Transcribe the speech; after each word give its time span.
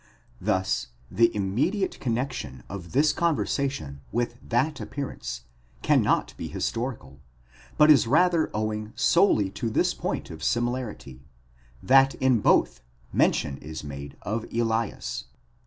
§Thus 0.41 0.87
the 1.11 1.29
immediate 1.35 1.99
connexion 1.99 2.63
of 2.67 2.91
this 2.93 3.13
conversation 3.13 4.01
with 4.11 4.33
that 4.41 4.79
appearance 4.81 5.41
cannot 5.83 6.33
be 6.37 6.47
historical, 6.47 7.19
but 7.77 7.91
is 7.91 8.07
rather 8.07 8.49
owing 8.51 8.93
solely 8.95 9.51
to 9.51 9.69
this 9.69 9.93
point 9.93 10.31
of 10.31 10.43
similarity;— 10.43 11.21
that 11.93 12.15
in 12.15 12.39
both 12.39 12.81
mention 13.13 13.59
is 13.59 13.83
made 13.83 14.17
of 14.23 14.51
Elias.? 14.51 15.25